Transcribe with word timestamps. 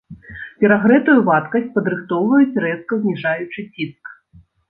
Перагрэтую 0.61 1.17
вадкасць 1.27 1.67
падрыхтоўваюць 1.75 2.59
рэзка 2.65 2.93
зніжаючы 3.05 3.67
ціск. 3.75 4.03